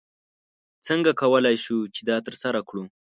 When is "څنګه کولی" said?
0.87-1.55